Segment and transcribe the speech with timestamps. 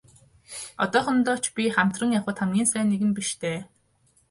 [0.83, 3.59] Одоохондоо ч би хамтран явахад хамгийн сайн нэгэн биш дээ.